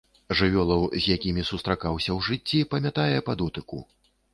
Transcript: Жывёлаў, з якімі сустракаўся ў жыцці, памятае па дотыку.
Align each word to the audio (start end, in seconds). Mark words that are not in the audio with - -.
Жывёлаў, 0.37 0.81
з 1.01 1.17
якімі 1.17 1.45
сустракаўся 1.51 2.09
ў 2.17 2.29
жыцці, 2.31 2.67
памятае 2.77 3.17
па 3.31 3.41
дотыку. 3.45 3.89